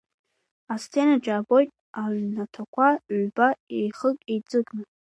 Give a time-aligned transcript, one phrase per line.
[0.73, 1.69] Асценаҿ иаабоит
[2.01, 4.83] аҩнаҭақәа ҩба еихык-еиҵыкны.